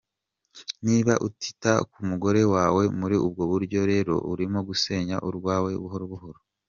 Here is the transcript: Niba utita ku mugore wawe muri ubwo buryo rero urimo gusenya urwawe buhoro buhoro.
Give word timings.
Niba 0.85 1.13
utita 1.27 1.71
ku 1.91 1.99
mugore 2.09 2.41
wawe 2.53 2.83
muri 2.99 3.15
ubwo 3.25 3.43
buryo 3.51 3.79
rero 3.91 4.13
urimo 4.31 4.59
gusenya 4.69 5.15
urwawe 5.27 5.71
buhoro 5.83 6.05
buhoro. 6.13 6.39